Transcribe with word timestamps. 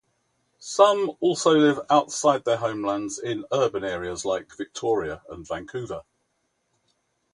Some 0.57 1.11
also 1.19 1.51
live 1.55 1.79
outside 1.87 2.43
their 2.43 2.57
homelands 2.57 3.19
in 3.19 3.45
urban 3.51 3.83
areas 3.83 4.23
such 4.23 4.45
as 4.49 4.57
Victoria 4.57 5.21
and 5.29 5.47
Vancouver. 5.47 6.01